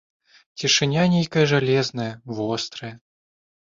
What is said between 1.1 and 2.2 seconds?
нейкая жалезная,